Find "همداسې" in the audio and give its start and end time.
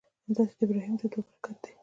0.25-0.53